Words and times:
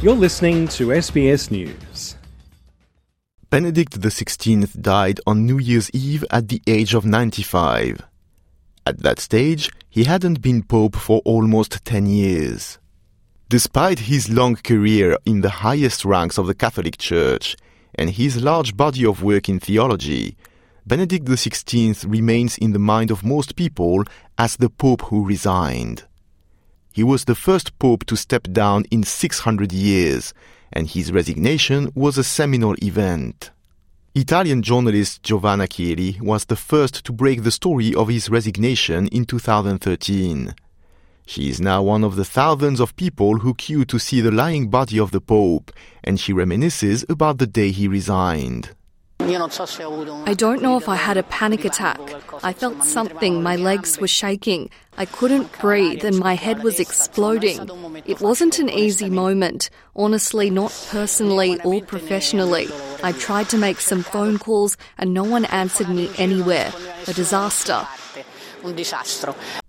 You're 0.00 0.14
listening 0.14 0.68
to 0.68 0.90
SBS 0.90 1.50
News. 1.50 2.14
Benedict 3.50 3.98
XVI 3.98 4.80
died 4.80 5.18
on 5.26 5.44
New 5.44 5.58
Year's 5.58 5.90
Eve 5.90 6.24
at 6.30 6.46
the 6.46 6.62
age 6.68 6.94
of 6.94 7.04
95. 7.04 8.06
At 8.86 9.00
that 9.00 9.18
stage, 9.18 9.72
he 9.90 10.04
hadn't 10.04 10.40
been 10.40 10.62
Pope 10.62 10.94
for 10.94 11.20
almost 11.24 11.84
10 11.84 12.06
years. 12.06 12.78
Despite 13.48 13.98
his 13.98 14.30
long 14.30 14.54
career 14.54 15.18
in 15.26 15.40
the 15.40 15.50
highest 15.66 16.04
ranks 16.04 16.38
of 16.38 16.46
the 16.46 16.54
Catholic 16.54 16.96
Church 16.96 17.56
and 17.96 18.08
his 18.08 18.40
large 18.40 18.76
body 18.76 19.04
of 19.04 19.24
work 19.24 19.48
in 19.48 19.58
theology, 19.58 20.36
Benedict 20.86 21.26
XVI 21.26 22.08
remains 22.08 22.56
in 22.56 22.70
the 22.70 22.78
mind 22.78 23.10
of 23.10 23.24
most 23.24 23.56
people 23.56 24.04
as 24.38 24.58
the 24.58 24.70
Pope 24.70 25.02
who 25.06 25.26
resigned. 25.26 26.04
He 26.92 27.02
was 27.04 27.24
the 27.24 27.34
first 27.34 27.78
Pope 27.78 28.04
to 28.06 28.16
step 28.16 28.48
down 28.52 28.84
in 28.90 29.02
600 29.02 29.72
years, 29.72 30.34
and 30.72 30.88
his 30.88 31.12
resignation 31.12 31.90
was 31.94 32.18
a 32.18 32.24
seminal 32.24 32.74
event. 32.82 33.50
Italian 34.14 34.62
journalist 34.62 35.22
Giovanna 35.22 35.68
Chirri 35.68 36.20
was 36.20 36.46
the 36.46 36.56
first 36.56 37.04
to 37.04 37.12
break 37.12 37.44
the 37.44 37.52
story 37.52 37.94
of 37.94 38.08
his 38.08 38.28
resignation 38.28 39.06
in 39.08 39.24
2013. 39.24 40.54
She 41.26 41.50
is 41.50 41.60
now 41.60 41.82
one 41.82 42.04
of 42.04 42.16
the 42.16 42.24
thousands 42.24 42.80
of 42.80 42.96
people 42.96 43.40
who 43.40 43.52
queue 43.54 43.84
to 43.84 43.98
see 43.98 44.22
the 44.22 44.30
lying 44.30 44.70
body 44.70 44.98
of 44.98 45.10
the 45.10 45.20
Pope, 45.20 45.70
and 46.02 46.18
she 46.18 46.32
reminisces 46.32 47.04
about 47.10 47.36
the 47.36 47.46
day 47.46 47.70
he 47.70 47.86
resigned. 47.86 48.70
I 49.20 50.34
don't 50.36 50.62
know 50.62 50.78
if 50.78 50.88
I 50.88 50.96
had 50.96 51.18
a 51.18 51.22
panic 51.24 51.66
attack. 51.66 52.00
I 52.42 52.52
felt 52.52 52.84
something, 52.84 53.42
my 53.42 53.56
legs 53.56 53.98
were 53.98 54.08
shaking. 54.08 54.70
I 54.96 55.04
couldn't 55.04 55.58
breathe 55.60 56.04
and 56.04 56.18
my 56.18 56.34
head 56.34 56.62
was 56.62 56.80
exploding. 56.80 57.68
It 58.06 58.20
wasn't 58.20 58.58
an 58.58 58.68
easy 58.68 59.10
moment, 59.10 59.70
honestly, 59.96 60.50
not 60.50 60.72
personally 60.90 61.60
or 61.62 61.80
professionally. 61.82 62.68
I 63.02 63.12
tried 63.12 63.48
to 63.50 63.58
make 63.58 63.80
some 63.80 64.02
phone 64.02 64.38
calls 64.38 64.76
and 64.98 65.14
no 65.14 65.24
one 65.24 65.44
answered 65.46 65.88
me 65.88 66.10
anywhere. 66.18 66.72
A 67.06 67.12
disaster. 67.12 67.86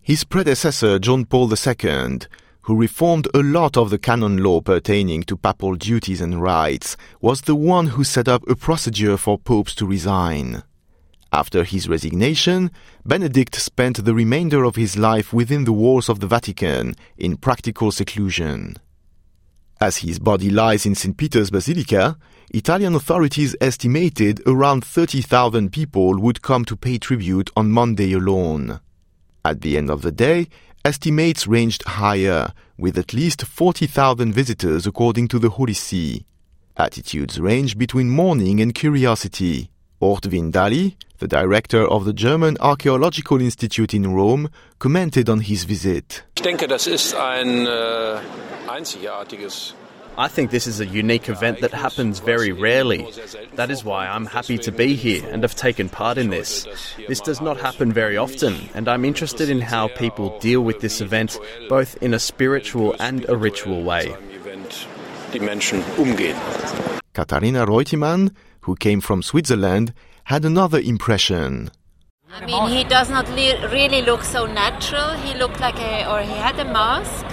His 0.00 0.24
predecessor, 0.24 0.98
John 0.98 1.24
Paul 1.24 1.52
II, 1.52 2.20
who 2.62 2.76
reformed 2.76 3.28
a 3.34 3.42
lot 3.42 3.76
of 3.76 3.90
the 3.90 3.98
canon 3.98 4.42
law 4.42 4.60
pertaining 4.60 5.22
to 5.24 5.36
papal 5.36 5.74
duties 5.74 6.20
and 6.20 6.42
rights, 6.42 6.96
was 7.20 7.42
the 7.42 7.54
one 7.54 7.86
who 7.88 8.04
set 8.04 8.28
up 8.28 8.46
a 8.48 8.54
procedure 8.54 9.16
for 9.16 9.38
popes 9.38 9.74
to 9.74 9.86
resign. 9.86 10.62
After 11.32 11.62
his 11.62 11.88
resignation, 11.88 12.72
Benedict 13.06 13.54
spent 13.54 14.04
the 14.04 14.14
remainder 14.14 14.64
of 14.64 14.74
his 14.74 14.98
life 14.98 15.32
within 15.32 15.64
the 15.64 15.72
walls 15.72 16.08
of 16.08 16.18
the 16.18 16.26
Vatican 16.26 16.96
in 17.16 17.36
practical 17.36 17.92
seclusion. 17.92 18.76
As 19.80 19.98
his 19.98 20.18
body 20.18 20.50
lies 20.50 20.84
in 20.84 20.94
St. 20.94 21.16
Peter's 21.16 21.50
Basilica, 21.50 22.18
Italian 22.52 22.96
authorities 22.96 23.54
estimated 23.60 24.42
around 24.44 24.84
30,000 24.84 25.72
people 25.72 26.18
would 26.18 26.42
come 26.42 26.64
to 26.64 26.76
pay 26.76 26.98
tribute 26.98 27.48
on 27.56 27.70
Monday 27.70 28.12
alone. 28.12 28.80
At 29.44 29.60
the 29.60 29.78
end 29.78 29.88
of 29.88 30.02
the 30.02 30.12
day, 30.12 30.48
estimates 30.84 31.46
ranged 31.46 31.84
higher, 31.84 32.52
with 32.76 32.98
at 32.98 33.14
least 33.14 33.46
40,000 33.46 34.32
visitors 34.32 34.86
according 34.86 35.28
to 35.28 35.38
the 35.38 35.50
Holy 35.50 35.74
See. 35.74 36.26
Attitudes 36.76 37.38
range 37.38 37.78
between 37.78 38.10
mourning 38.10 38.60
and 38.60 38.74
curiosity. 38.74 39.70
Ortwin 40.00 40.50
Dally, 40.50 40.96
the 41.18 41.28
director 41.28 41.86
of 41.86 42.04
the 42.04 42.12
German 42.12 42.56
Archaeological 42.60 43.40
Institute 43.40 43.92
in 43.92 44.14
Rome, 44.14 44.48
commented 44.78 45.28
on 45.28 45.40
his 45.40 45.64
visit. 45.64 46.24
Ich 46.36 46.42
denke, 46.42 46.66
das 46.66 46.86
ist 46.86 47.14
ein 47.14 47.66
äh, 47.66 48.18
einzigartiges 48.66 49.74
I 50.18 50.28
think 50.28 50.50
this 50.50 50.66
is 50.66 50.80
a 50.80 50.86
unique 50.86 51.28
event 51.28 51.60
that 51.60 51.72
happens 51.72 52.18
very 52.18 52.52
rarely. 52.52 53.06
That 53.54 53.70
is 53.70 53.84
why 53.84 54.06
I'm 54.06 54.26
happy 54.26 54.58
to 54.58 54.72
be 54.72 54.94
here 54.94 55.26
and 55.30 55.42
have 55.42 55.54
taken 55.54 55.88
part 55.88 56.18
in 56.18 56.30
this. 56.30 56.66
This 57.08 57.20
does 57.20 57.40
not 57.40 57.58
happen 57.58 57.92
very 57.92 58.16
often, 58.16 58.68
and 58.74 58.88
I'm 58.88 59.04
interested 59.04 59.48
in 59.48 59.60
how 59.60 59.88
people 59.88 60.38
deal 60.40 60.62
with 60.62 60.80
this 60.80 61.00
event, 61.00 61.38
both 61.68 61.96
in 62.02 62.12
a 62.12 62.18
spiritual 62.18 62.96
and 62.98 63.26
a 63.28 63.36
ritual 63.36 63.82
way. 63.82 64.14
Katharina 67.14 67.66
Reutemann, 67.66 68.30
who 68.62 68.76
came 68.76 69.00
from 69.00 69.22
Switzerland, 69.22 69.92
had 70.24 70.44
another 70.44 70.78
impression. 70.78 71.70
I 72.32 72.46
mean, 72.46 72.68
he 72.68 72.84
does 72.84 73.10
not 73.10 73.28
le- 73.30 73.68
really 73.70 74.02
look 74.02 74.22
so 74.22 74.46
natural. 74.46 75.10
He 75.10 75.34
looked 75.34 75.60
like 75.60 75.78
a, 75.78 76.10
or 76.10 76.20
he 76.20 76.32
had 76.32 76.58
a 76.60 76.64
mask, 76.64 77.26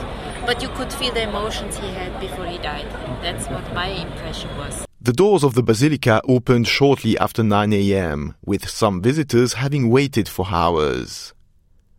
but 0.46 0.62
you 0.62 0.70
could 0.70 0.92
feel 0.92 1.14
the 1.14 1.24
emotions 1.24 1.78
he 1.78 1.88
had 1.88 2.20
before 2.20 2.46
he 2.46 2.58
died. 2.58 2.88
That's 3.22 3.48
what 3.48 3.72
my 3.74 3.88
impression 3.88 4.50
was. 4.58 4.86
The 5.00 5.14
doors 5.14 5.44
of 5.44 5.54
the 5.54 5.64
basilica 5.64 6.22
opened 6.28 6.68
shortly 6.68 7.18
after 7.20 7.44
9 7.44 7.72
a.m., 7.74 8.36
with 8.44 8.68
some 8.68 9.02
visitors 9.02 9.54
having 9.54 9.90
waited 9.90 10.28
for 10.28 10.48
hours. 10.50 11.34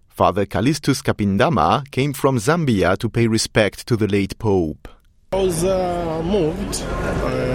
Father 0.08 0.44
Callistus 0.46 1.00
Kapindama 1.00 1.88
came 1.92 2.12
from 2.12 2.38
Zambia 2.38 2.98
to 2.98 3.08
pay 3.08 3.28
respect 3.28 3.86
to 3.86 3.96
the 3.96 4.08
late 4.08 4.36
Pope. 4.40 4.88
I 5.32 5.36
was 5.36 5.62
uh, 5.62 6.22
moved. 6.24 6.82
Uh, 6.82 7.47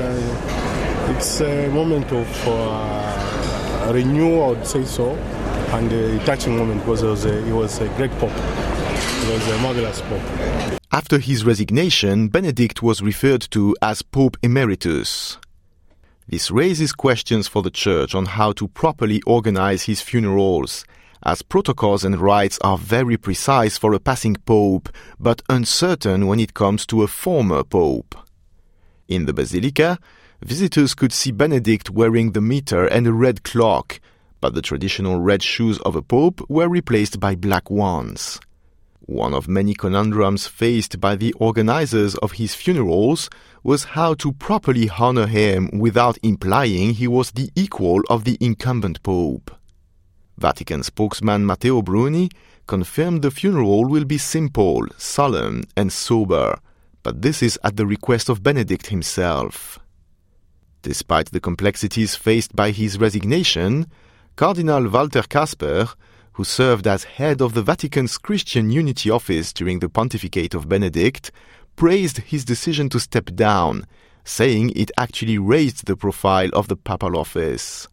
it's 1.10 1.42
a 1.42 1.68
moment 1.70 2.12
of 2.12 2.48
uh, 2.48 3.92
renewal, 3.94 4.44
I 4.44 4.48
would 4.50 4.68
say 4.68 4.86
so, 4.86 5.16
and 5.74 5.92
a 5.92 6.24
touching 6.26 6.58
moment 6.58 6.82
because 6.82 7.04
it 7.04 7.08
was 7.08 7.26
a, 7.26 7.48
it 7.48 7.54
was 7.54 7.80
a 7.82 7.88
great 7.90 8.12
Pope. 8.12 8.32
It 8.32 9.34
was 9.34 9.48
a 9.48 9.58
marvelous 9.60 10.02
Pope. 10.02 10.80
After 10.92 11.18
his 11.20 11.44
resignation, 11.44 12.28
Benedict 12.28 12.84
was 12.84 13.02
referred 13.02 13.42
to 13.52 13.76
as 13.82 14.02
Pope 14.02 14.38
Emeritus. 14.44 15.38
This 16.28 16.52
raises 16.52 16.94
questions 16.94 17.48
for 17.48 17.62
the 17.62 17.72
Church 17.72 18.16
on 18.16 18.26
how 18.26 18.54
to 18.54 18.68
properly 18.70 19.22
organize 19.26 19.84
his 19.84 20.02
funerals, 20.02 20.86
as 21.24 21.42
protocols 21.42 22.04
and 22.04 22.20
rites 22.20 22.60
are 22.64 22.78
very 22.78 23.18
precise 23.18 23.78
for 23.78 23.94
a 23.94 24.00
passing 24.00 24.36
pope, 24.46 24.90
but 25.20 25.42
uncertain 25.50 26.28
when 26.28 26.40
it 26.40 26.54
comes 26.54 26.86
to 26.88 27.04
a 27.04 27.08
former 27.08 27.64
pope. 27.64 28.16
In 29.08 29.26
the 29.26 29.34
basilica, 29.34 30.00
visitors 30.44 30.94
could 30.94 31.14
see 31.14 31.32
Benedict 31.32 31.90
wearing 31.90 32.32
the 32.32 32.42
mitre 32.42 32.86
and 32.86 33.08
a 33.08 33.14
red 33.14 33.44
cloak, 33.44 34.00
but 34.42 34.54
the 34.54 34.62
traditional 34.62 35.20
red 35.20 35.42
shoes 35.42 35.80
of 35.80 35.96
a 35.96 36.02
pope 36.02 36.42
were 36.50 36.68
replaced 36.68 37.20
by 37.20 37.36
black 37.36 37.70
ones. 37.70 38.40
One 39.06 39.34
of 39.34 39.48
many 39.48 39.74
conundrums 39.74 40.48
faced 40.48 41.02
by 41.02 41.16
the 41.16 41.34
organizers 41.34 42.16
of 42.16 42.34
his 42.34 42.56
funerals 42.56 43.30
was 43.64 43.84
how 43.84 44.14
to 44.16 44.32
properly 44.32 44.90
honor 44.90 45.28
him 45.28 45.70
without 45.74 46.18
implying 46.24 46.94
he 46.94 47.08
was 47.08 47.32
the 47.32 47.50
equal 47.56 48.02
of 48.10 48.24
the 48.24 48.38
incumbent 48.40 49.04
pope. 49.04 49.52
Vatican 50.38 50.84
spokesman 50.84 51.46
Matteo 51.46 51.82
Bruni 51.82 52.30
confirmed 52.66 53.22
the 53.22 53.32
funeral 53.32 53.86
will 53.86 54.06
be 54.06 54.18
simple, 54.18 54.88
solemn, 54.98 55.64
and 55.76 55.92
sober, 55.92 56.58
but 57.04 57.22
this 57.22 57.44
is 57.44 57.60
at 57.64 57.76
the 57.76 57.86
request 57.86 58.30
of 58.30 58.42
Benedict 58.42 58.88
himself. 58.88 59.80
Despite 60.84 61.32
the 61.32 61.40
complexities 61.40 62.16
faced 62.16 62.56
by 62.56 62.72
his 62.72 63.00
resignation, 63.00 63.88
Cardinal 64.36 64.88
Walter 64.90 65.24
Kasper 65.24 65.90
who 66.34 66.44
served 66.44 66.88
as 66.88 67.04
head 67.04 67.42
of 67.42 67.54
the 67.54 67.62
Vatican's 67.62 68.18
Christian 68.18 68.72
Unity 68.72 69.10
Office 69.10 69.54
during 69.54 69.80
the 69.80 69.90
pontificate 69.90 70.56
of 70.56 70.68
Benedict, 70.68 71.32
praised 71.76 72.18
his 72.20 72.44
decision 72.44 72.90
to 72.90 73.00
step 73.00 73.26
down, 73.36 73.86
saying 74.24 74.72
it 74.76 74.92
actually 74.98 75.38
raised 75.38 75.86
the 75.86 75.96
profile 75.96 76.50
of 76.54 76.68
the 76.68 76.76
papal 76.76 77.18
office. 77.18 77.88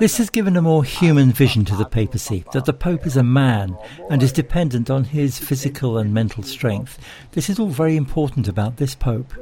This 0.00 0.18
has 0.18 0.30
given 0.30 0.56
a 0.56 0.62
more 0.62 0.84
human 0.84 1.32
vision 1.32 1.64
to 1.64 1.76
the 1.76 1.86
papacy, 1.86 2.44
that 2.52 2.66
the 2.66 2.72
Pope 2.74 3.06
is 3.06 3.16
a 3.16 3.22
man 3.22 3.76
and 4.10 4.22
is 4.22 4.32
dependent 4.32 4.90
on 4.90 5.04
his 5.04 5.38
physical 5.38 5.96
and 5.96 6.12
mental 6.12 6.42
strength. 6.42 6.98
This 7.32 7.48
is 7.48 7.58
all 7.58 7.68
very 7.68 7.96
important 7.96 8.46
about 8.48 8.76
this 8.76 8.94
Pope. 8.94 9.32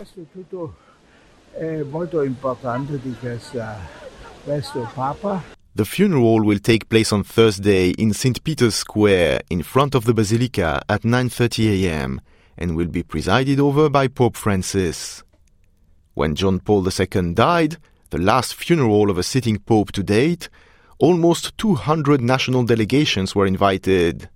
The 5.74 5.84
funeral 5.84 6.44
will 6.44 6.58
take 6.58 6.88
place 6.88 7.12
on 7.12 7.24
Thursday 7.24 7.90
in 7.90 8.12
St. 8.12 8.42
Peter's 8.44 8.76
Square 8.76 9.40
in 9.50 9.62
front 9.62 9.94
of 9.94 10.04
the 10.04 10.14
Basilica 10.14 10.80
at 10.88 11.02
9:30 11.02 11.84
a.m. 11.84 12.20
and 12.56 12.76
will 12.76 12.86
be 12.86 13.02
presided 13.02 13.58
over 13.58 13.90
by 13.90 14.08
Pope 14.08 14.36
Francis. 14.36 15.22
When 16.16 16.34
John 16.34 16.60
Paul 16.60 16.82
II 16.88 17.34
died, 17.34 17.76
the 18.08 18.16
last 18.16 18.54
funeral 18.54 19.10
of 19.10 19.18
a 19.18 19.22
sitting 19.22 19.58
pope 19.58 19.92
to 19.92 20.02
date, 20.02 20.48
almost 20.98 21.58
200 21.58 22.22
national 22.22 22.64
delegations 22.64 23.34
were 23.34 23.46
invited. 23.46 24.30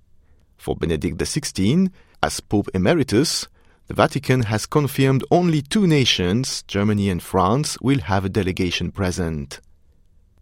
For 0.59 0.77
Benedict 0.77 1.17
XVI, 1.17 1.91
as 2.23 2.39
Pope 2.41 2.69
Emeritus, 2.75 3.49
the 3.87 3.95
Vatican 3.95 4.43
has 4.43 4.67
confirmed 4.67 5.25
only 5.31 5.63
two 5.63 5.87
nations, 5.87 6.63
Germany 6.65 7.09
and 7.09 7.23
France, 7.23 7.79
will 7.81 8.01
have 8.01 8.27
a 8.27 8.29
delegation 8.29 8.93
present. 8.93 9.63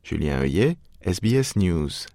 Julien 0.03 0.43
Heuillet, 0.43 0.77
SBS 1.07 1.55
News. 1.55 2.09